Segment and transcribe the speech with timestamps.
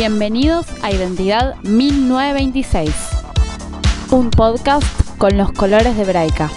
[0.00, 2.90] Bienvenidos a Identidad 1926,
[4.12, 4.86] un podcast
[5.18, 6.50] con los colores de Braica,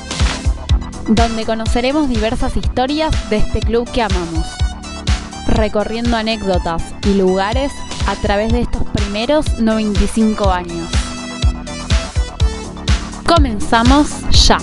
[1.09, 4.47] donde conoceremos diversas historias de este club que amamos,
[5.45, 7.73] recorriendo anécdotas y lugares
[8.07, 10.87] a través de estos primeros 95 años.
[13.27, 14.57] Comenzamos ya.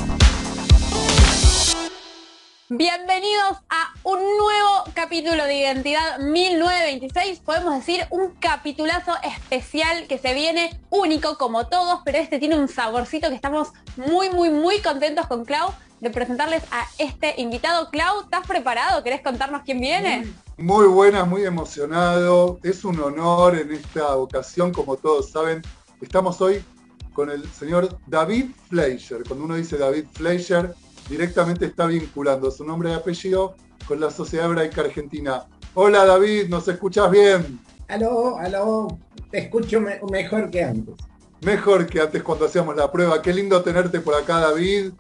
[2.71, 7.41] Bienvenidos a un nuevo capítulo de Identidad 1926.
[7.41, 12.69] Podemos decir un capitulazo especial que se viene único como todos, pero este tiene un
[12.69, 17.91] saborcito que estamos muy, muy, muy contentos con Clau de presentarles a este invitado.
[17.91, 19.03] Clau, ¿estás preparado?
[19.03, 20.27] ¿Querés contarnos quién viene?
[20.57, 22.59] Muy buenas, muy emocionado.
[22.63, 25.63] Es un honor en esta ocasión, como todos saben.
[26.01, 26.65] Estamos hoy
[27.13, 29.25] con el señor David Fleischer.
[29.27, 30.75] Cuando uno dice David Fleischer,
[31.11, 33.57] directamente está vinculando su nombre y apellido
[33.87, 35.45] con la Sociedad Hebraica Argentina.
[35.75, 37.61] Hola David, ¿nos escuchas bien?
[37.89, 38.87] Aló, aló,
[39.31, 40.95] te escucho mejor que antes.
[41.43, 43.21] Mejor que antes cuando hacíamos la prueba.
[43.21, 44.93] Qué lindo tenerte por acá, David.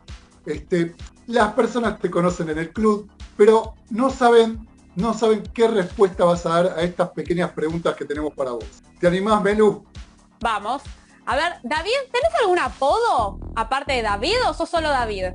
[0.47, 0.95] Este,
[1.27, 6.45] las personas te conocen en el club, pero no saben, no saben qué respuesta vas
[6.47, 8.65] a dar a estas pequeñas preguntas que tenemos para vos.
[8.99, 9.85] ¿Te animás, Melu?
[10.41, 10.83] Vamos.
[11.27, 15.27] A ver, David, ¿tenés algún apodo aparte de David o sos solo David?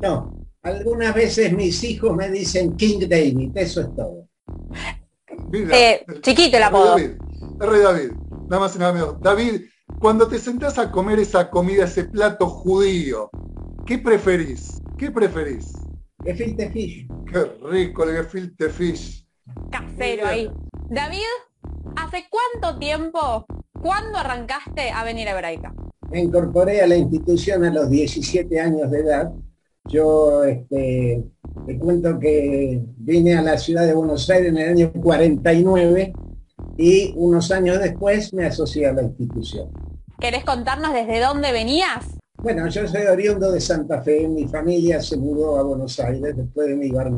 [0.00, 4.26] No, algunas veces mis hijos me dicen King David, eso es todo.
[5.52, 6.96] Eh, chiquito el apodo.
[6.96, 7.10] David,
[7.58, 8.12] Rey David,
[8.48, 9.20] nada más y nada menos.
[9.20, 9.62] David,
[9.98, 13.30] cuando te sentás a comer esa comida, ese plato judío,
[13.86, 14.80] ¿qué preferís?
[14.96, 15.72] ¿Qué preferís?
[16.24, 17.06] Gefilte fish.
[17.30, 19.26] Qué rico el gefilte fish.
[19.70, 20.50] Casero ahí.
[20.88, 21.20] David,
[21.96, 23.46] ¿hace cuánto tiempo,
[23.80, 25.74] cuándo arrancaste a venir a Hebraica?
[26.10, 29.32] Me incorporé a la institución a los 17 años de edad
[29.90, 31.24] yo este,
[31.66, 36.12] te cuento que vine a la ciudad de Buenos Aires en el año 49
[36.78, 39.68] y unos años después me asocié a la institución.
[40.18, 42.06] ¿Querés contarnos desde dónde venías?
[42.42, 46.68] Bueno, yo soy oriundo de Santa Fe, mi familia se mudó a Buenos Aires después
[46.68, 47.10] de mi bar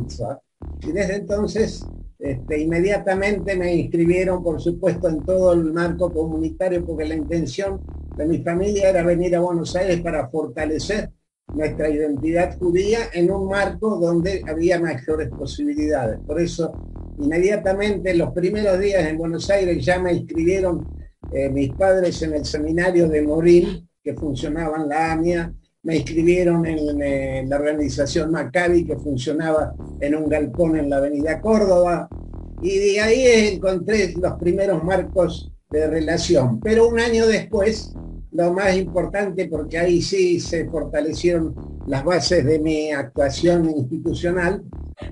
[0.82, 1.84] y desde entonces
[2.18, 7.80] este, inmediatamente me inscribieron, por supuesto, en todo el marco comunitario porque la intención
[8.16, 11.10] de mi familia era venir a Buenos Aires para fortalecer
[11.54, 16.18] nuestra identidad judía en un marco donde había mayores posibilidades.
[16.26, 16.72] Por eso,
[17.18, 20.86] inmediatamente, los primeros días en Buenos Aires ya me inscribieron
[21.32, 25.52] eh, mis padres en el seminario de Morín, que funcionaba en la AMIA,
[25.84, 32.08] me inscribieron en, la organización Maccabi, que funcionaba en un galpón en la avenida Córdoba,
[32.62, 36.60] y de ahí encontré los primeros marcos de relación.
[36.60, 37.94] Pero un año después,
[38.32, 41.54] lo más importante, porque ahí sí se fortalecieron
[41.86, 44.62] las bases de mi actuación institucional,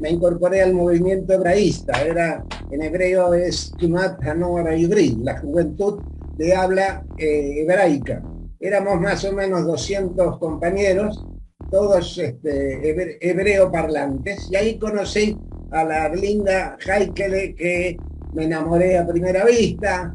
[0.01, 2.03] me incorporé al movimiento hebraísta.
[2.03, 6.01] Era, en hebreo es Tumat Hanora Ibrid, la juventud
[6.37, 8.23] de habla eh, hebraica.
[8.59, 11.25] Éramos más o menos 200 compañeros,
[11.71, 15.37] todos este, hebreo parlantes, y ahí conocí
[15.71, 17.97] a la linda Haikele que
[18.35, 20.15] me enamoré a primera vista,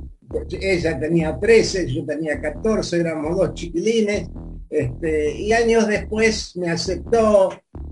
[0.60, 4.30] ella tenía 13, yo tenía 14, éramos dos chiquilines,
[4.70, 7.50] este, y años después me aceptó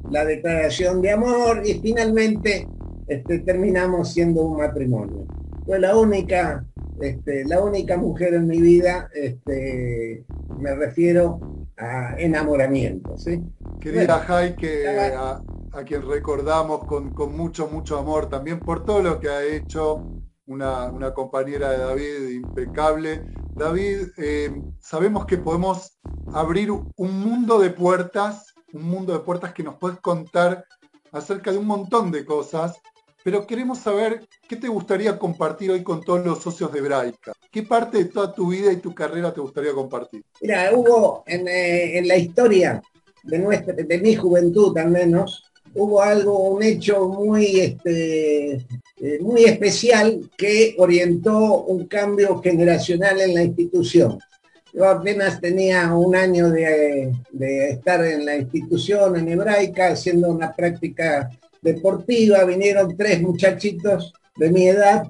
[0.09, 2.67] la declaración de amor y finalmente
[3.07, 5.25] este, terminamos siendo un matrimonio.
[5.65, 6.65] Fue la única,
[6.99, 10.25] este, la única mujer en mi vida, este,
[10.59, 11.39] me refiero
[11.77, 13.17] a enamoramiento.
[13.17, 13.41] ¿sí?
[13.79, 15.41] Querida Jai, que a,
[15.85, 20.03] quien recordamos con, con mucho, mucho amor también por todo lo que ha hecho
[20.47, 23.23] una, compañera de David impecable.
[23.55, 25.97] David, eh, sabemos que podemos
[26.33, 30.65] abrir un mundo de puertas, un mundo de puertas que nos puedes contar
[31.11, 32.81] acerca de un montón de cosas,
[33.23, 37.31] pero queremos saber qué te gustaría compartir hoy con todos los socios de Hebraica.
[37.51, 40.23] ¿Qué parte de toda tu vida y tu carrera te gustaría compartir?
[40.41, 42.81] Mira, hubo en, eh, la historia
[43.23, 49.45] de, nuestra, de mi juventud al menos, hubo algo, un hecho muy, este, eh, muy
[49.45, 54.19] especial que orientó un cambio generacional en la institución.
[54.73, 57.11] Yo apenas tenía un año de,
[57.69, 61.29] estar en la institución en hebraica haciendo una práctica
[61.61, 65.03] deportiva, vinieron tres muchachitos de mi edad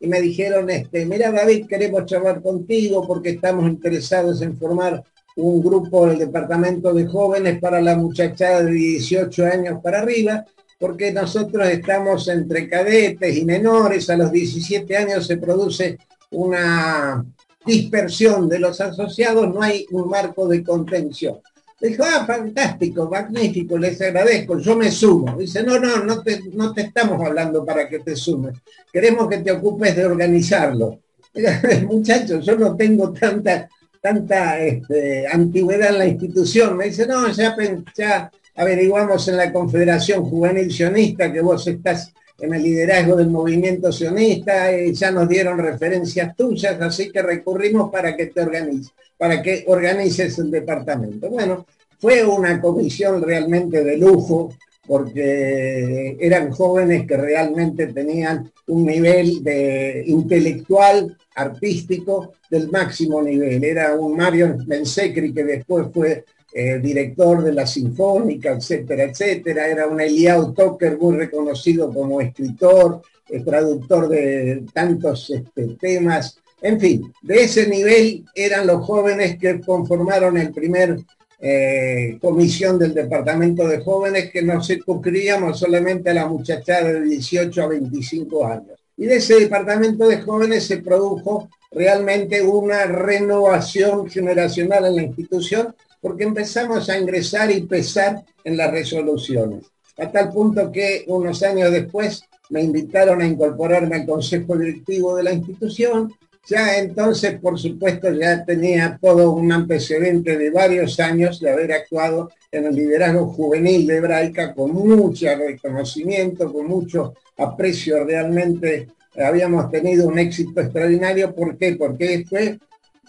[0.00, 5.02] y me dijeron, este, mira David, queremos charlar contigo porque estamos interesados en formar
[5.38, 10.44] un grupo del departamento de jóvenes para la muchachada de 18 años para arriba,
[10.78, 15.98] porque nosotros estamos entre cadetes y menores, a los 17 años se produce
[16.30, 17.24] una
[17.64, 21.38] dispersión de los asociados, no hay un marco de contención.
[21.80, 25.36] Dijo, ah, fantástico, magnífico, les agradezco, yo me sumo.
[25.38, 28.56] Dice, no, no, no te, no te estamos hablando para que te sumes,
[28.92, 30.98] queremos que te ocupes de organizarlo.
[31.88, 33.68] muchachos, yo no tengo tanta,
[34.00, 36.76] tanta este, antigüedad en la institución.
[36.76, 42.62] Me dice, no, ya, averiguamos en la Confederación Juvenil Sionista que vos estás en el
[42.62, 48.26] liderazgo del movimiento sionista, y ya nos dieron referencias tuyas, así que recurrimos para que
[48.26, 51.28] te organices, para que organices el departamento.
[51.28, 51.66] Bueno,
[51.98, 54.54] fue una comisión realmente de lujo,
[54.88, 63.62] porque eran jóvenes que realmente tenían un nivel de intelectual, artístico, del máximo nivel.
[63.62, 69.68] Era un Mario Mensecri que después fue eh, director de la Sinfónica, etcétera, etcétera.
[69.68, 76.38] Era un Eliao Toker muy reconocido como escritor, eh, traductor de tantos este, temas.
[76.62, 80.96] En fin, de ese nivel eran los jóvenes que conformaron el primer
[81.40, 87.62] eh, comisión del Departamento de Jóvenes que nos circunscribíamos solamente a la muchachada de 18
[87.62, 88.78] a 25 años.
[88.96, 95.74] Y de ese Departamento de Jóvenes se produjo realmente una renovación generacional en la institución
[96.00, 99.64] porque empezamos a ingresar y pesar en las resoluciones.
[99.98, 105.22] A tal punto que unos años después me invitaron a incorporarme al consejo directivo de
[105.22, 106.12] la institución.
[106.48, 112.30] Ya entonces, por supuesto, ya tenía todo un antecedente de varios años de haber actuado
[112.50, 118.88] en el liderazgo juvenil de Hebraica con mucho reconocimiento, con mucho aprecio realmente.
[119.16, 121.34] Habíamos tenido un éxito extraordinario.
[121.34, 121.76] ¿Por qué?
[121.76, 122.58] Porque fue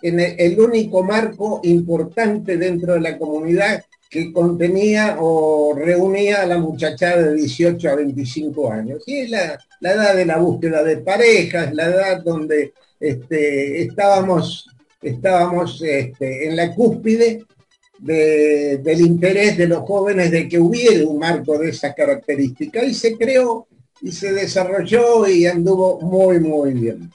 [0.02, 6.58] en el único marco importante dentro de la comunidad que contenía o reunía a la
[6.58, 9.04] muchachada de 18 a 25 años.
[9.06, 14.69] Y es la, edad de la búsqueda de parejas, la edad donde este, estábamos,
[15.01, 17.46] estábamos este, en la cúspide
[18.00, 23.18] del interés de los jóvenes de que hubiera un marco de esa característica y se
[23.18, 23.68] creó
[24.01, 27.12] y se desarrolló y anduvo muy, muy bien.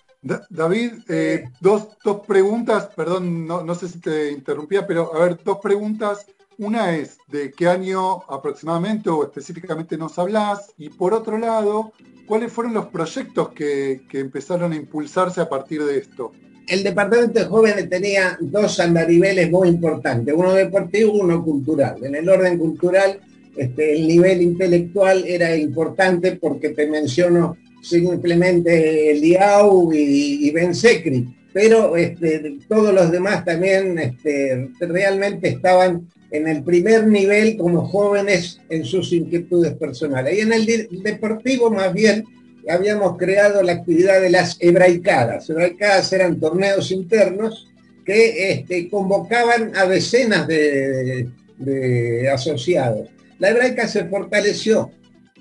[0.49, 1.89] David, eh, dos,
[2.27, 6.27] preguntas, perdón, no, sé si te interrumpía, pero a ver, dos preguntas.
[6.57, 11.93] Una es de qué año aproximadamente o específicamente nos hablas y por otro lado,
[12.27, 16.33] ¿cuáles fueron los proyectos que, empezaron a impulsarse a partir de esto?
[16.67, 22.03] El departamento de jóvenes tenía dos andariveles muy importantes, uno deportivo y uno cultural.
[22.03, 23.21] En el orden cultural,
[23.57, 31.27] este, el nivel intelectual era importante porque te menciono simplemente Liao y, y Ben Secri,
[31.53, 38.61] pero este, todos los demás también este, realmente estaban en el primer nivel como jóvenes
[38.69, 40.37] en sus inquietudes personales.
[40.37, 40.67] Y en el
[41.03, 42.25] deportivo más bien
[42.69, 45.49] habíamos creado la actividad de las hebraicadas.
[45.49, 47.69] Hebraicadas eran torneos internos
[48.05, 51.29] que este, convocaban a decenas de,
[51.59, 53.09] de asociados.
[53.39, 54.91] La hebraica se fortaleció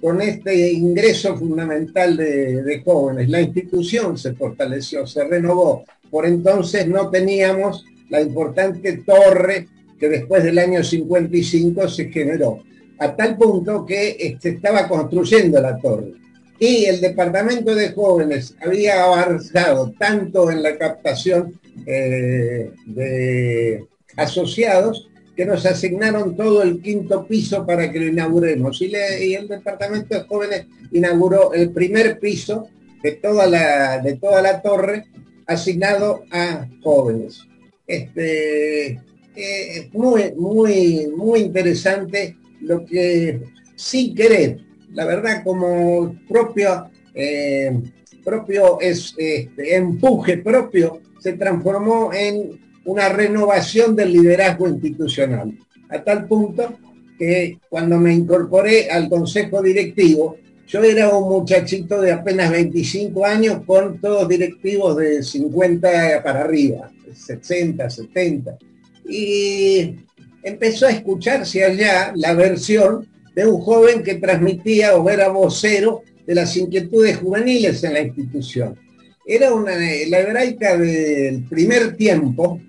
[0.04, 3.30] con este ingreso fundamental de, jóvenes.
[3.30, 5.86] La institución se fortaleció, se renovó.
[6.12, 9.68] Por entonces no teníamos la importante torre
[10.00, 12.64] que después del año 55 se generó,
[13.00, 16.14] a tal punto que se este, estaba construyendo la torre.
[16.60, 23.86] Y el departamento de jóvenes había avanzado tanto en la captación eh, de
[24.16, 28.82] asociados que nos asignaron todo el quinto piso para que lo inauguremos.
[28.82, 28.94] Y,
[29.34, 32.68] el Departamento de Jóvenes inauguró el primer piso
[33.02, 35.06] de toda la, de toda la torre
[35.48, 37.48] asignado a jóvenes.
[37.88, 39.02] Este,
[39.36, 43.42] eh, muy, muy, muy interesante lo que
[43.76, 44.60] sin querer,
[44.94, 47.82] la verdad como propio, eh,
[48.24, 55.58] propio es, este, empuje propio, se transformó en una renovación del liderazgo institucional,
[55.90, 56.74] a tal punto
[57.18, 60.38] que cuando me incorporé al consejo directivo,
[60.68, 66.92] yo era un muchachito de apenas 25 años con todos directivos de 50 para arriba,
[67.14, 68.58] 60, 70.
[69.08, 69.96] Y
[70.44, 76.36] empezó a escucharse allá la versión de un joven que transmitía o era vocero de
[76.36, 78.78] las inquietudes juveniles en la institución.
[79.26, 82.60] Era una, la hebraica del primer tiempo,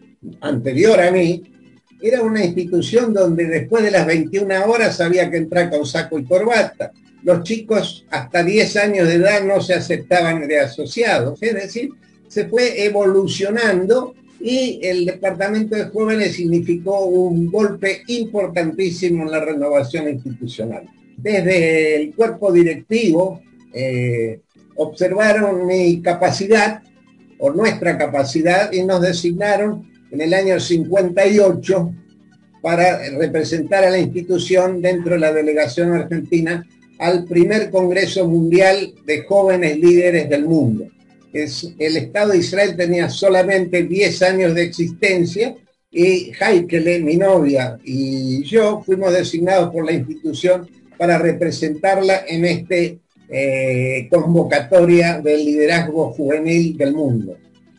[0.40, 1.42] anterior a mí,
[2.00, 6.24] era una institución donde después de las 21 horas había que entrar con saco y
[6.24, 6.92] corbata.
[7.22, 11.88] Los chicos hasta 10 años de edad no se aceptaban de asociados, es decir,
[12.28, 14.14] se fue evolucionando
[14.46, 20.86] y el departamento de jóvenes significó un golpe importantísimo en la renovación institucional.
[21.16, 23.40] Desde el cuerpo directivo
[23.72, 24.40] eh,
[24.76, 26.82] observaron mi capacidad
[27.38, 31.94] o nuestra capacidad y nos designaron en el año 58
[32.60, 36.66] para representar a la institución dentro de la delegación argentina
[36.98, 40.84] al primer Congreso Mundial de Jóvenes Líderes del Mundo.
[41.34, 45.56] El Estado de Israel tenía solamente 10 años de existencia
[45.90, 52.98] y Haikele, mi novia, y yo fuimos designados por la institución para representarla en este
[53.28, 57.36] eh, convocatoria del liderazgo juvenil del mundo.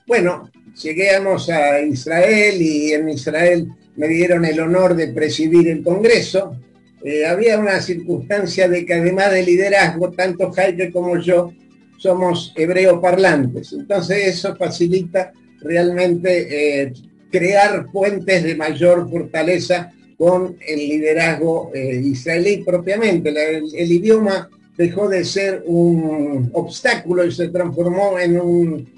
[0.08, 0.50] Bueno,
[0.82, 6.58] llegamos a Israel y en Israel me dieron el honor de presidir el Congreso.
[7.04, 11.54] Eh, había una circunstancia de que además de liderazgo, tanto Jaime como yo
[11.98, 13.74] somos hebreo parlantes.
[13.74, 16.94] Entonces eso facilita realmente eh,
[17.32, 23.30] crear puentes de mayor fortaleza con el liderazgo eh, israelí propiamente.
[23.30, 28.90] el, idioma dejó de ser un obstáculo y se transformó en un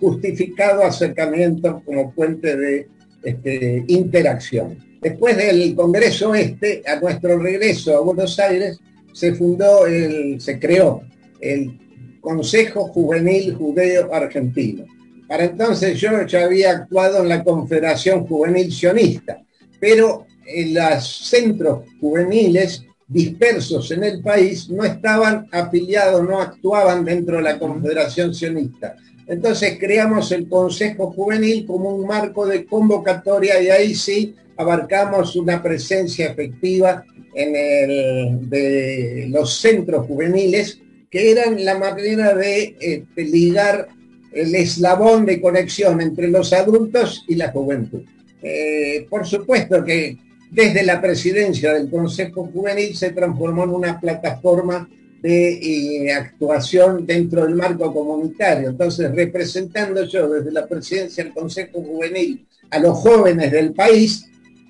[0.00, 2.88] justificado acercamiento como puente de
[3.22, 4.78] este, interacción.
[5.00, 8.78] Después del Congreso Este, a nuestro regreso a Buenos Aires,
[9.12, 11.02] se fundó, el, se creó
[11.40, 11.85] el
[12.26, 14.84] Consejo Juvenil Judeo Argentino.
[15.28, 19.40] Para entonces yo ya había actuado en la Confederación Juvenil Sionista,
[19.78, 27.36] pero en los centros juveniles dispersos en el país no estaban afiliados, no actuaban dentro
[27.36, 28.96] de la Confederación Sionista.
[29.28, 35.62] Entonces creamos el Consejo Juvenil como un marco de convocatoria y ahí sí abarcamos una
[35.62, 37.04] presencia efectiva
[37.36, 40.80] en el, de los centros juveniles
[41.16, 43.88] que eran la manera de este, ligar
[44.32, 48.02] el eslabón de conexión entre los adultos y la juventud.
[48.42, 50.18] Eh, por supuesto que
[50.50, 54.90] desde la presidencia del Consejo Juvenil se transformó en una plataforma
[55.22, 58.68] de eh, actuación dentro del marco comunitario.
[58.68, 64.26] Entonces, representando yo desde la presidencia del Consejo Juvenil a los jóvenes del país,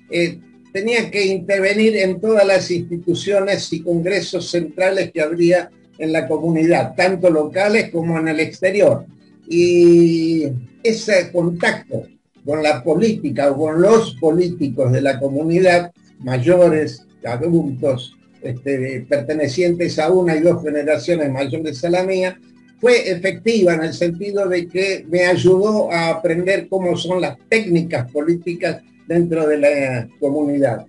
[0.09, 0.39] eh,
[0.71, 6.95] tenía que intervenir en todas las instituciones y congresos centrales que habría en la comunidad,
[6.95, 9.05] tanto locales como en el exterior.
[9.47, 10.47] Y
[10.83, 12.03] ese contacto
[12.45, 20.11] con la política o con los políticos de la comunidad, mayores, adultos, este, pertenecientes a
[20.11, 22.39] una y dos generaciones mayores a la mía,
[22.79, 28.09] fue efectiva en el sentido de que me ayudó a aprender cómo son las técnicas
[28.11, 30.85] políticas dentro de la comunidad.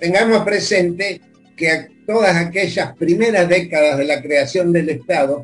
[0.00, 1.20] Tengamos presente
[1.56, 5.42] que todas aquellas primeras décadas de la creación del Estado,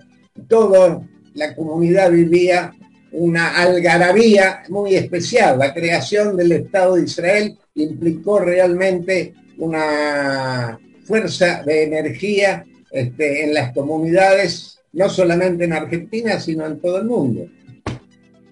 [0.49, 2.73] toda la comunidad vivía
[3.13, 5.59] una algarabía muy especial.
[5.59, 13.75] La creación del Estado de Israel implicó realmente una fuerza de energía este, en las
[13.75, 17.47] comunidades, no solamente en Argentina, sino en todo el mundo.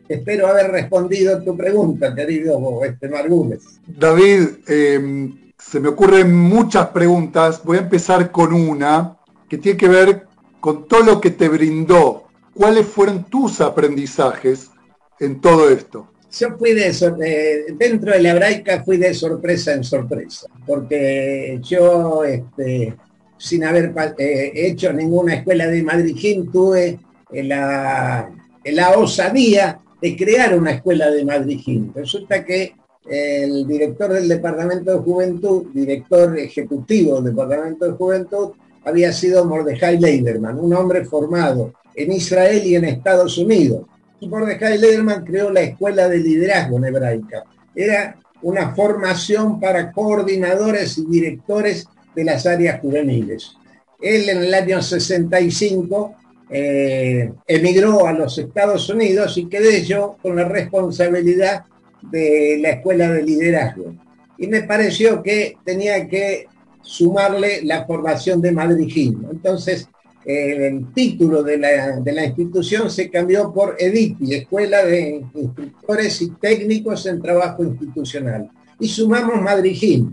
[0.06, 3.62] Espero haber respondido tu pregunta, querido este, Margules.
[3.86, 5.30] David, eh,
[5.70, 7.62] se me ocurren muchas preguntas.
[7.64, 9.16] Voy a empezar con una
[9.48, 10.26] que tiene que ver
[10.60, 12.24] con todo lo que te brindó.
[12.54, 14.70] ¿Cuáles fueron tus aprendizajes
[15.18, 16.08] en todo esto?
[16.30, 22.94] Yo fui de, dentro de la hebraica fui de sorpresa en sorpresa, porque yo, este,
[23.36, 26.98] sin haber eh, hecho ninguna escuela de Madrid, tuve
[27.30, 28.30] la,
[28.64, 31.90] la osadía de crear una escuela de Madrid.
[31.94, 32.74] Resulta que
[33.08, 38.50] el director del Departamento de Juventud, director ejecutivo del Departamento de Juventud,
[38.84, 43.86] había sido Mordejai Leiderman, un hombre formado en Israel y en Estados Unidos.
[44.20, 47.44] Y Mordejai Leiderman creó la Escuela de Liderazgo en Hebraica.
[47.74, 53.52] Era una formación para coordinadores y directores de las áreas juveniles.
[54.00, 56.14] Él en el año 65
[56.50, 61.64] eh, emigró a los Estados Unidos y quedé yo con la responsabilidad
[62.10, 63.94] de la escuela de liderazgo.
[64.38, 66.46] Y me pareció que tenía que
[66.82, 69.14] sumarle la formación de Madrid.
[69.30, 69.88] Entonces,
[70.24, 77.20] el título de la, institución se cambió por EDITI, Escuela de Instructores y Técnicos en
[77.20, 78.50] Trabajo Institucional.
[78.78, 80.04] Y sumamos Madrid,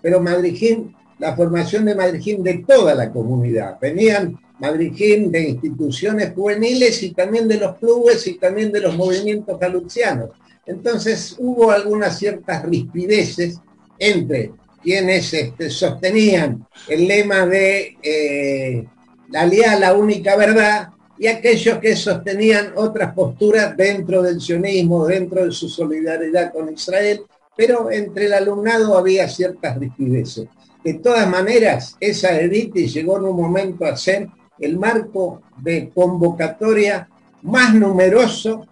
[0.00, 0.78] pero Madrid,
[1.18, 3.78] la formación de Madrid de toda la comunidad.
[3.80, 9.58] Venían Madrid de instituciones juveniles y también de los clubes y también de los movimientos
[9.58, 10.30] galucianos.
[10.68, 13.58] Entonces hubo algunas ciertas rispideces
[13.98, 18.84] entre quienes este, sostenían el lema de eh,
[19.30, 25.44] la leal, la única verdad, y aquellos que sostenían otras posturas dentro del sionismo, dentro
[25.44, 27.22] de su solidaridad con Israel,
[27.56, 30.48] pero entre el alumnado había ciertas rispideces.
[30.84, 34.28] De todas maneras, esa edite llegó en un momento a ser
[34.60, 37.08] el marco de convocatoria
[37.42, 38.66] más numeroso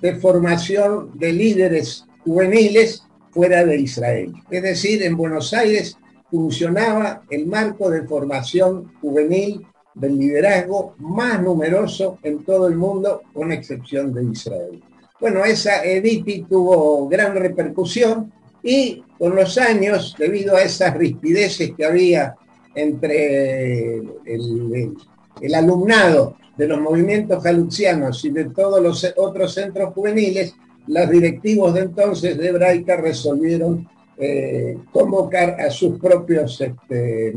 [0.00, 4.32] de formación de líderes juveniles fuera de Israel.
[4.50, 5.96] Es decir, en Buenos Aires
[6.30, 13.52] funcionaba el marco de formación juvenil del liderazgo más numeroso en todo el mundo, con
[13.52, 14.82] excepción de Israel.
[15.20, 21.84] Bueno, esa Editi tuvo gran repercusión y con los años, debido a esas rispideces que
[21.84, 22.36] había
[22.74, 30.54] entre el, alumnado de los movimientos jaluxianos y de todos los otros centros juveniles,
[30.88, 33.88] los directivos de entonces de Hebraica resolvieron
[34.18, 37.32] eh, convocar a sus propios este,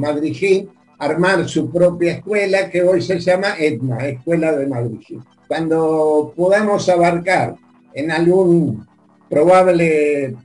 [0.99, 5.23] armar su propia escuela que hoy se llama ETMA, Escuela de Madrijín.
[5.47, 7.55] Cuando podamos abarcar
[7.93, 8.85] en algún
[9.29, 10.35] probable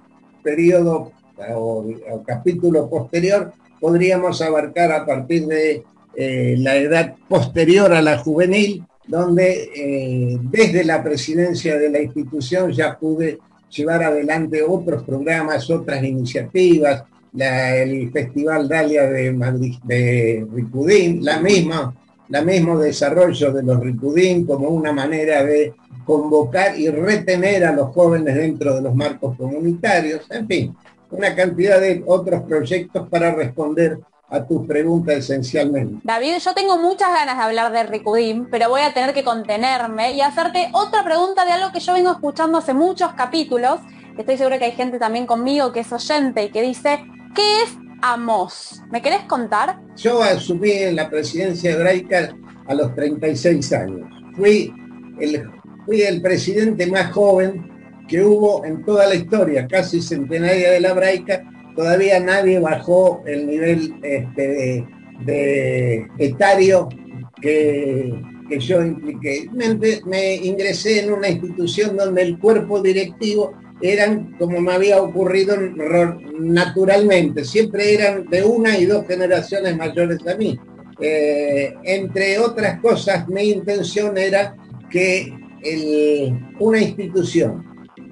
[0.40, 1.11] periodo
[1.56, 1.85] o,
[2.25, 5.82] capítulo posterior, podríamos abarcar a partir de
[6.21, 12.73] eh, la edad posterior a la juvenil, donde eh, desde la presidencia de la institución
[12.73, 13.39] ya pude
[13.71, 17.05] llevar adelante otros programas, otras iniciativas,
[17.39, 21.95] el Festival Dalia de, Madrid, de Ricudín, la misma,
[22.31, 25.73] la mismo desarrollo de los Ricudín como una manera de
[26.05, 30.77] convocar y retener a los jóvenes dentro de los marcos comunitarios, en fin,
[31.13, 36.00] una cantidad de otros proyectos para responder a tus preguntas esencialmente.
[36.04, 40.12] David, yo tengo muchas ganas de hablar de Ricudim, pero voy a tener que contenerme
[40.12, 43.80] y hacerte otra pregunta de algo que yo vengo escuchando hace muchos capítulos.
[44.18, 47.04] Estoy segura que hay gente también conmigo que es oyente y que dice,
[47.35, 48.82] ¿qué es Amos?
[48.90, 49.80] ¿Me querés contar?
[49.97, 52.35] Yo asumí en la presidencia hebraica
[52.66, 54.08] a los 36 años.
[54.37, 54.73] Fui
[55.18, 55.50] el,
[55.87, 57.66] fui el presidente más joven
[58.06, 61.42] que hubo en toda la historia, casi centenaria de la hebraica,
[61.78, 64.85] todavía nadie bajó el nivel este,
[65.25, 66.88] de, etario
[67.40, 68.20] que,
[68.58, 69.49] yo impliqué.
[69.52, 75.54] Me, ingresé en una institución donde el cuerpo directivo eran, como me había ocurrido
[76.40, 80.58] naturalmente, siempre eran de una y dos generaciones mayores a mí.
[81.00, 84.56] Eh, entre otras cosas, mi intención era
[84.90, 85.32] que
[86.58, 87.64] una institución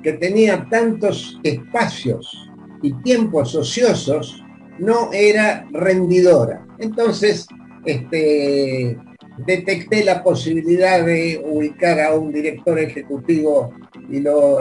[0.05, 2.46] que tenía tantos espacios
[2.83, 4.43] y tiempos ociosos
[4.79, 6.67] no era rendidora.
[6.79, 7.47] Entonces,
[7.85, 8.99] este,
[9.39, 13.73] detecté la posibilidad de ubicar a un director ejecutivo
[14.11, 14.59] y lo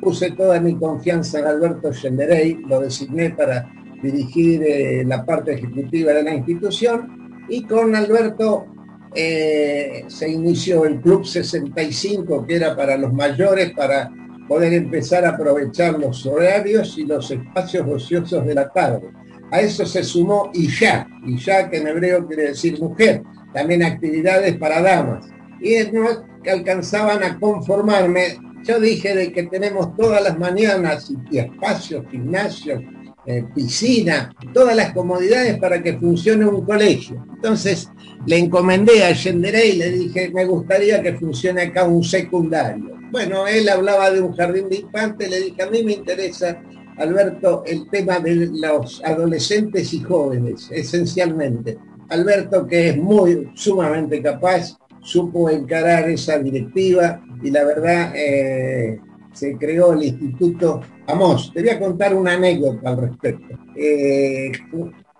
[0.00, 3.70] puse toda mi confianza en Alberto Genderey, lo designé para
[4.02, 8.66] dirigir eh, la parte ejecutiva de la institución y con Alberto
[9.14, 14.10] eh, se inició el Club 65, que era para los mayores, para
[14.48, 19.10] poder empezar a aprovechar los horarios y los espacios ociosos de la tarde.
[19.50, 24.82] A eso se sumó Isha, Isha que en hebreo quiere decir mujer, también actividades para
[24.82, 25.26] damas.
[25.60, 26.06] Y no
[26.50, 28.38] alcanzaban a conformarme.
[28.64, 32.82] Yo dije de que tenemos todas las mañanas y espacios, gimnasios,
[33.26, 37.24] eh, piscina, todas las comodidades para que funcione un colegio.
[37.34, 37.90] Entonces
[38.26, 43.46] le encomendé a Yenderé y le dije, me gustaría que funcione acá un secundario bueno,
[43.46, 46.60] él hablaba de un jardín de infantes, le dije, a mí me interesa,
[46.96, 51.78] Alberto, el tema de los adolescentes y jóvenes, esencialmente.
[52.08, 58.98] Alberto, que es muy sumamente capaz, supo encarar esa directiva y la verdad eh,
[59.32, 61.52] se creó el Instituto Amos.
[61.54, 63.56] Te voy a contar una anécdota al respecto.
[63.76, 64.50] Eh,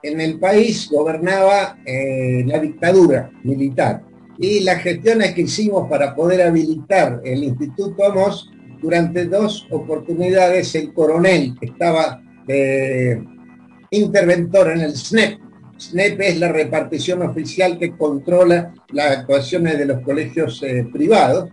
[0.02, 4.02] en el país gobernaba eh, la dictadura militar
[4.38, 8.50] y las gestiones que hicimos para poder habilitar el Instituto Amos,
[8.82, 13.24] durante dos oportunidades el coronel que estaba de
[13.90, 15.38] interventor en el SNEP,
[15.78, 21.50] SNEP es la repartición oficial que controla las actuaciones de los colegios eh, privados,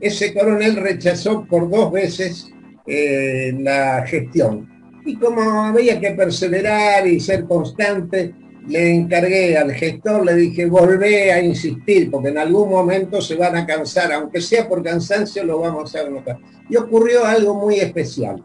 [0.00, 2.50] ese coronel rechazó por dos veces
[2.86, 4.68] eh, la gestión.
[5.04, 8.34] Y como había que perseverar y ser constante,
[8.68, 13.56] le encargué al gestor, le dije, volvé a insistir, porque en algún momento se van
[13.56, 16.38] a cansar, aunque sea por cansancio, lo vamos a notar.
[16.68, 18.44] Y ocurrió algo muy especial.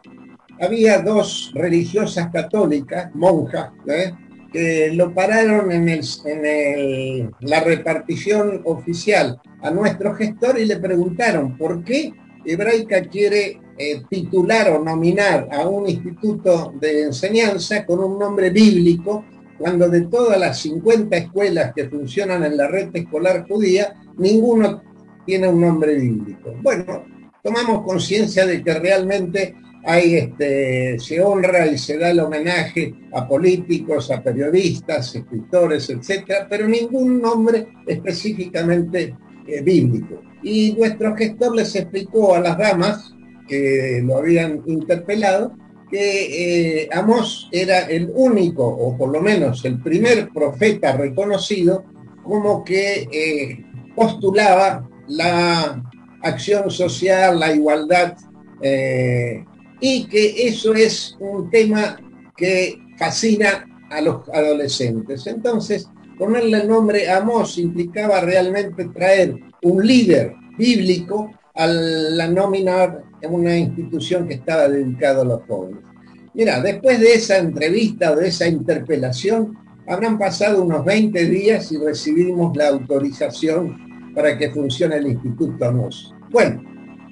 [0.60, 4.13] Había dos religiosas católicas, monjas, ¿eh?
[4.51, 11.84] que lo pararon en, el, la repartición oficial a nuestro gestor y le preguntaron por
[11.84, 12.13] qué
[12.45, 19.25] Hebraica quiere eh, titular o nominar a un instituto de enseñanza con un nombre bíblico
[19.57, 24.83] cuando de todas las 50 escuelas que funcionan en la red escolar judía, ninguno
[25.25, 26.53] tiene un nombre bíblico.
[26.61, 27.05] Bueno,
[27.43, 33.27] tomamos conciencia de que realmente hay este, se honra y se da el homenaje a
[33.27, 39.15] políticos, a periodistas, escritores, etcétera, pero ningún nombre específicamente
[39.47, 40.21] eh, bíblico.
[40.43, 43.13] Y nuestro gestor les explicó a las damas
[43.47, 45.53] que lo habían interpelado
[45.89, 51.84] que eh, Amós era el único, o por lo menos el primer profeta reconocido
[52.23, 55.82] como que eh, postulaba la
[56.21, 58.15] acción social, la igualdad,
[58.62, 59.45] eh,
[59.80, 61.97] y que eso es un tema
[62.36, 65.26] que fascina a los adolescentes.
[65.28, 73.34] Entonces, ponerle el nombre Amos implicaba realmente traer un líder bíblico a la nómina en
[73.34, 75.82] una institución que estaba dedicada a los jóvenes.
[76.34, 82.56] Mira, después de esa entrevista, de esa interpelación, habrán pasado unos 20 días y recibimos
[82.56, 86.13] la autorización para que funcione el Instituto Amos.
[86.30, 86.62] Bueno,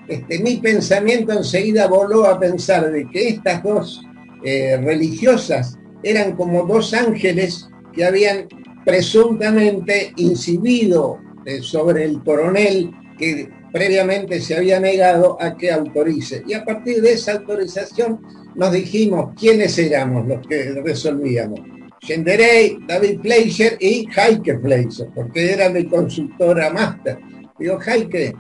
[0.08, 4.06] este, mi pensamiento enseguida voló a pensar de que estas dos
[4.44, 8.48] eh, religiosas eran como dos ángeles que habían
[8.86, 16.44] presuntamente incidido eh, sobre el coronel que previamente se había negado a que autorice.
[16.48, 18.22] Y a partir de esa autorización
[18.56, 21.60] nos dijimos quiénes éramos los que resolvíamos.
[22.00, 27.18] Genderey, David Fleischer y Heike Fleischer, porque era mi consultora máster.
[27.60, 28.34] Digo, Heike,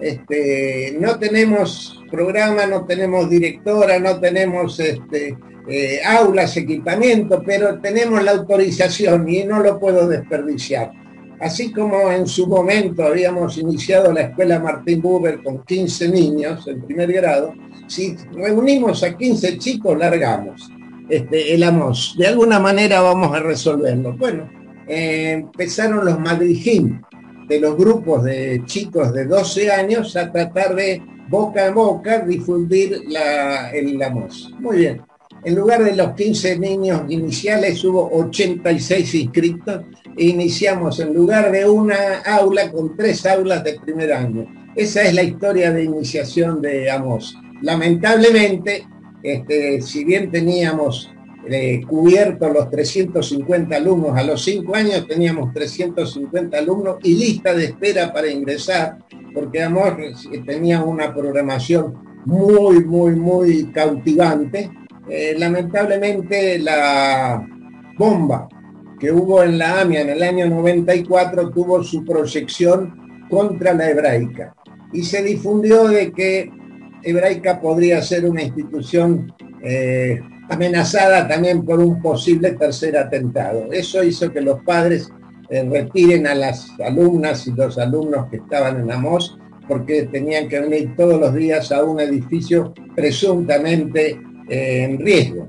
[0.00, 5.36] este, no tenemos programa, no tenemos directora, no tenemos este,
[5.68, 10.90] eh, aulas, equipamiento, pero tenemos la autorización y no lo puedo desperdiciar.
[11.40, 16.82] Así como en su momento habíamos iniciado la escuela Martín Buber con 15 niños en
[16.82, 17.54] primer grado,
[17.86, 20.70] si reunimos a 15 chicos, largamos
[21.08, 22.14] este, el AMOS.
[22.18, 24.12] De alguna manera vamos a resolverlo.
[24.16, 24.48] Bueno,
[24.86, 27.02] eh, empezaron los madrijín
[27.48, 33.00] de los grupos de chicos de 12 años a tratar de boca a boca difundir
[33.08, 34.54] la, el AMOS.
[34.60, 35.09] Muy bien.
[35.42, 39.82] En lugar de los 15 niños iniciales hubo 86 inscritos
[40.16, 44.46] e iniciamos en lugar de una aula con tres aulas de primer año.
[44.76, 47.38] Esa es la historia de iniciación de AMOS.
[47.62, 48.86] Lamentablemente,
[49.22, 51.10] este, si bien teníamos
[51.48, 57.64] eh, cubiertos los 350 alumnos a los 5 años, teníamos 350 alumnos y lista de
[57.64, 58.98] espera para ingresar,
[59.34, 59.96] porque Amor
[60.44, 61.94] tenía una programación
[62.26, 64.70] muy, muy, muy cautivante.
[65.10, 67.44] Eh, lamentablemente la
[67.98, 68.48] bomba
[69.00, 74.54] que hubo en la AMIA en el año 94 tuvo su proyección contra la hebraica
[74.92, 76.52] y se difundió de que
[77.02, 83.66] hebraica podría ser una institución eh, amenazada también por un posible tercer atentado.
[83.72, 85.10] Eso hizo que los padres
[85.48, 90.60] eh, retiren a las alumnas y los alumnos que estaban en Amos porque tenían que
[90.60, 94.20] venir todos los días a un edificio presuntamente
[94.50, 95.46] en riesgo.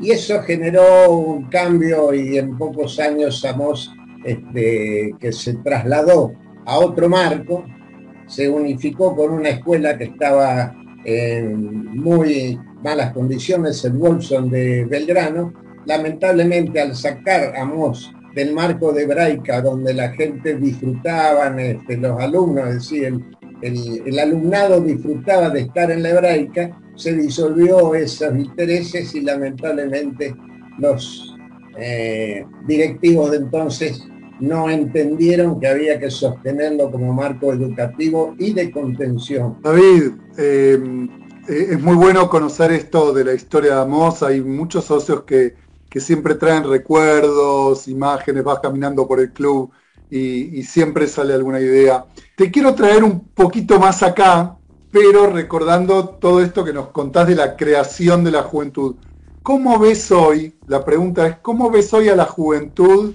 [0.00, 6.32] Y eso generó un cambio y en pocos años Amos, este, que se trasladó
[6.66, 7.64] a otro marco,
[8.26, 10.74] se unificó con una escuela que estaba
[11.04, 15.52] en muy malas condiciones, el Wolfson de Belgrano.
[15.86, 22.20] Lamentablemente, al sacar a Moss del marco de Hebraica, donde la gente disfrutaba, este, los
[22.20, 23.24] alumnos, es decir, el,
[24.20, 30.34] alumnado disfrutaba de estar en la Hebraica, se disolvió esos intereses y lamentablemente
[30.78, 31.36] los
[31.78, 34.06] eh, directivos de entonces
[34.40, 39.58] no entendieron que había que sostenerlo como marco educativo y de contención.
[39.62, 40.78] David, eh,
[41.48, 44.22] eh, es muy bueno conocer esto de la historia de Amos.
[44.22, 45.54] Hay muchos socios que,
[45.96, 49.70] siempre traen recuerdos, imágenes, vas caminando por el club
[50.12, 52.04] y, siempre sale alguna idea.
[52.36, 54.56] Te quiero traer un poquito más acá,
[54.90, 58.96] pero recordando todo esto que nos contás de la creación de la juventud.
[59.42, 60.54] ¿Cómo ves hoy?
[60.66, 63.14] La pregunta es, ¿cómo ves hoy a la juventud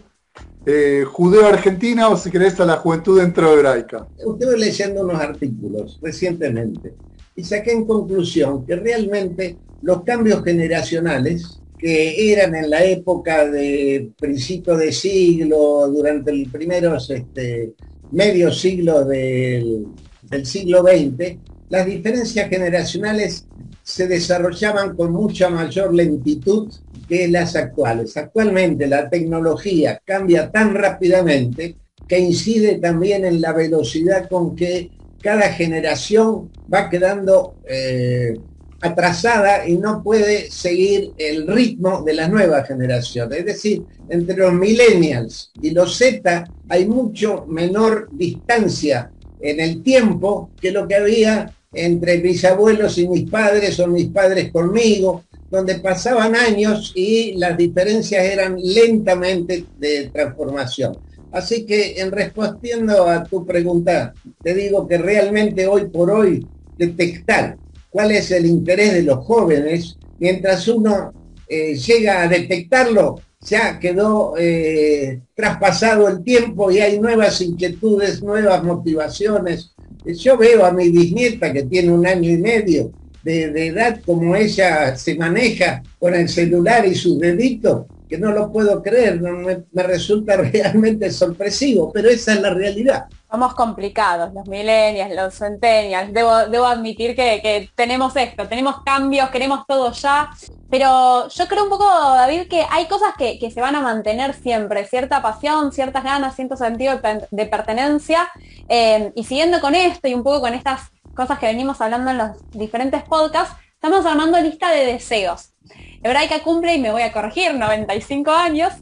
[0.69, 4.05] eh, judeo-argentina o si querés a la juventud dentro de hebraica.
[4.17, 6.93] Estuve leyendo unos artículos recientemente
[7.37, 14.09] y saqué en conclusión que realmente los cambios generacionales que eran en la época de
[14.19, 17.73] principio de siglo, durante el primeros este,
[18.11, 19.85] medio siglo del,
[20.23, 21.37] del siglo XX,
[21.69, 23.45] las diferencias generacionales
[23.83, 26.73] se desarrollaban con mucha mayor lentitud
[27.07, 28.17] que las actuales.
[28.17, 31.75] Actualmente la tecnología cambia tan rápidamente
[32.07, 38.33] que incide también en la velocidad con que cada generación va quedando eh,
[38.81, 43.33] atrasada y no puede seguir el ritmo de la nueva generación.
[43.33, 50.51] Es decir, entre los millennials y los Z hay mucho menor distancia en el tiempo
[50.59, 55.75] que lo que había entre mis abuelos y mis padres o mis padres conmigo, donde
[55.75, 60.97] pasaban años y las diferencias eran lentamente de transformación.
[61.31, 67.57] Así que en respondiendo a tu pregunta, te digo que realmente hoy por hoy detectar
[67.97, 71.11] cuál es el interés de los jóvenes, mientras uno
[71.47, 78.63] eh, llega a detectarlo, ya quedó eh, traspasado el tiempo y hay nuevas inquietudes, nuevas
[78.63, 79.73] motivaciones.
[80.05, 82.91] Yo veo a mi bisnieta que tiene un año y medio
[83.23, 88.51] de, edad como ella se maneja con el celular y sus deditos, que no lo
[88.51, 93.05] puedo creer, me, resulta realmente sorpresivo, pero esa es la realidad.
[93.29, 99.65] Somos complicados, los millennials, los centennials, debo, debo admitir que, tenemos esto, tenemos cambios, queremos
[99.67, 100.29] todo ya,
[100.69, 104.85] pero yo creo un poco, David, que hay cosas que, se van a mantener siempre,
[104.85, 106.99] cierta pasión, ciertas ganas, cierto sentido
[107.31, 108.29] de, pertenencia,
[108.69, 112.17] eh, y siguiendo con esto y un poco con estas cosas que venimos hablando en
[112.19, 115.53] los diferentes podcasts, estamos armando lista de deseos.
[116.01, 118.73] Hebraica cumple, y me voy a corregir, 95 años,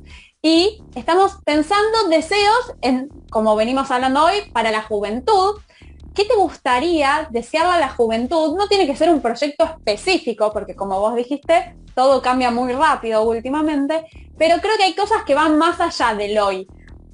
[0.42, 5.60] y estamos pensando deseos, en, como venimos hablando hoy, para la juventud.
[6.14, 8.56] ¿Qué te gustaría desearle a la juventud?
[8.56, 13.24] No tiene que ser un proyecto específico, porque como vos dijiste, todo cambia muy rápido
[13.24, 14.06] últimamente,
[14.38, 16.68] pero creo que hay cosas que van más allá del hoy.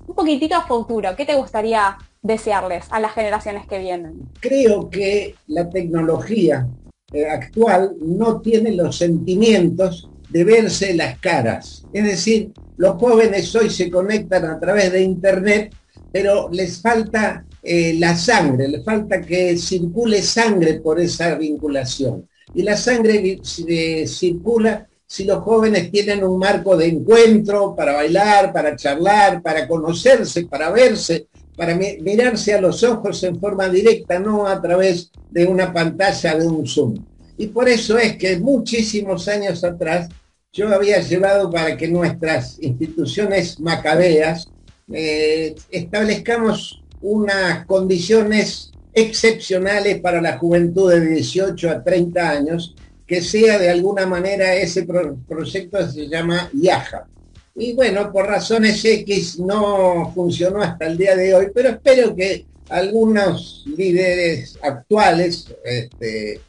[0.05, 4.29] Un poquitito a futuro, ¿qué te gustaría desearles a las generaciones que vienen?
[4.39, 6.67] Creo que la tecnología
[7.13, 11.83] eh, actual no tiene los sentimientos de verse las caras.
[11.91, 15.73] Es decir, los jóvenes hoy se conectan a través de Internet,
[16.11, 22.27] pero les falta eh, la sangre, les falta que circule sangre por esa vinculación.
[22.53, 28.53] Y la sangre eh, circula si los jóvenes tienen un marco de encuentro para bailar,
[28.53, 31.27] para charlar, para conocerse, para verse,
[31.61, 36.47] para mirarse a los ojos en forma directa, no a través de una pantalla de
[36.47, 37.05] un Zoom.
[37.37, 40.09] Y por eso es que muchísimos años atrás
[40.51, 44.47] yo había llevado para que nuestras instituciones macabeas
[44.91, 53.59] eh, establezcamos unas condiciones excepcionales para la juventud de 18 a 30 años, que sea
[53.59, 54.87] de alguna manera ese
[55.27, 57.07] proyecto se llama IAJA.
[57.55, 62.45] Y bueno, por razones X no funcionó hasta el día de hoy, pero espero que
[62.69, 66.39] algunos líderes actuales, este,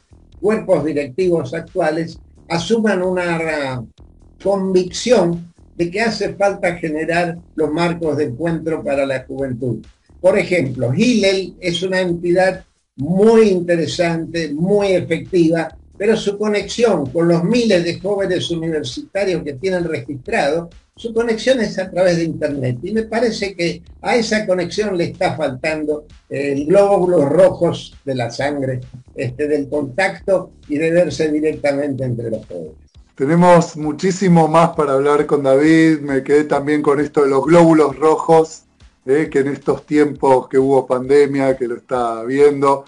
[0.41, 3.83] cuerpos directivos actuales, asuman una
[4.43, 9.85] convicción de que hace falta generar los marcos de encuentro para la juventud.
[10.21, 12.65] Por ejemplo, Hillel es una entidad
[12.97, 19.85] muy interesante, muy efectiva, pero su conexión con los miles de jóvenes universitarios que tienen
[19.85, 22.78] registrado su conexión es a través de Internet.
[22.83, 28.31] Y me parece que a esa conexión le está faltando el glóbulos rojos de la
[28.31, 28.81] sangre,
[29.14, 32.74] este, del contacto y de verse directamente entre los jóvenes.
[33.14, 36.00] Tenemos muchísimo más para hablar con David.
[36.00, 38.64] Me quedé también con esto de los glóbulos rojos,
[39.07, 42.85] eh, que en estos tiempos que hubo pandemia, que lo está viendo,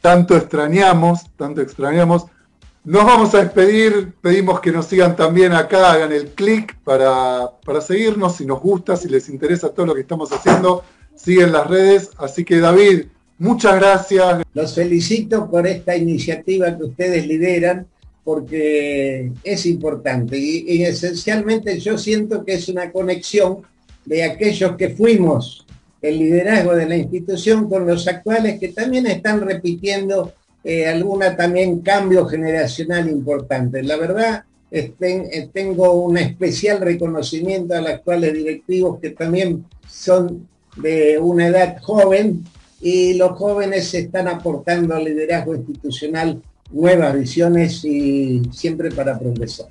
[0.00, 2.26] tanto extrañamos, tanto extrañamos.
[2.84, 7.80] Nos vamos a despedir, pedimos que nos sigan también acá, hagan el clic para, para
[7.80, 10.82] seguirnos, si nos gusta, si les interesa todo lo que estamos haciendo,
[11.14, 12.10] siguen las redes.
[12.18, 13.04] Así que David,
[13.38, 14.42] muchas gracias.
[14.52, 17.86] Los felicito por esta iniciativa que ustedes lideran,
[18.24, 23.58] porque es importante y, y esencialmente yo siento que es una conexión
[24.04, 25.64] de aquellos que fuimos
[26.00, 30.32] el liderazgo de la institución con los actuales que también están repitiendo
[30.64, 33.82] eh, alguna también cambio generacional importante.
[33.82, 41.18] La verdad, este, tengo un especial reconocimiento a los actuales directivos que también son de
[41.18, 42.44] una edad joven
[42.80, 49.66] y los jóvenes están aportando al liderazgo institucional nuevas visiones y siempre para progresar.